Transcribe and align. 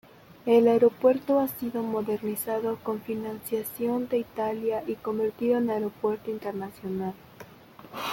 El 0.47 0.67
aeropuerto 0.67 1.39
ha 1.39 1.47
sido 1.47 1.83
modernizado 1.83 2.77
con 2.81 3.01
financiación 3.03 4.07
de 4.07 4.17
Italia 4.17 4.83
y 4.87 4.95
convertido 4.95 5.59
en 5.59 5.69
aeropuerto 5.69 6.31
internacional. 6.31 7.13